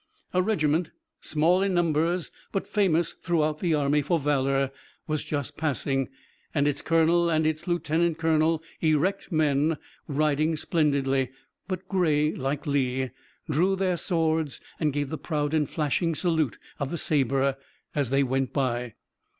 A 0.33 0.41
regiment, 0.41 0.89
small 1.19 1.61
in 1.61 1.75
numbers 1.75 2.31
but 2.51 2.67
famous 2.67 3.13
throughout 3.21 3.59
the 3.59 3.75
army 3.75 4.01
for 4.01 4.17
valor, 4.17 4.71
was 5.05 5.23
just 5.23 5.57
passing, 5.57 6.09
and 6.55 6.67
its 6.67 6.81
colonel 6.81 7.29
and 7.29 7.45
its 7.45 7.67
lieutenant 7.67 8.17
colonel, 8.17 8.63
erect 8.79 9.31
men, 9.31 9.77
riding 10.07 10.55
splendidly, 10.55 11.29
but 11.67 11.87
gray 11.87 12.33
like 12.33 12.65
Lee, 12.65 13.11
drew 13.47 13.75
their 13.75 13.95
swords 13.95 14.59
and 14.79 14.91
gave 14.91 15.11
the 15.11 15.19
proud 15.19 15.53
and 15.53 15.69
flashing 15.69 16.15
salute 16.15 16.57
of 16.79 16.89
the 16.89 16.97
saber 16.97 17.55
as 17.93 18.09
they 18.09 18.23
went 18.23 18.51
by. 18.51 18.95